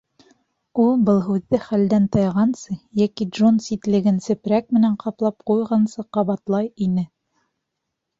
[0.83, 7.05] Ул был һүҙҙе хәлдән тайғансы йәки Джон ситлеген сепрәк менән ҡаплап ҡуйғансы ҡабатлай ине.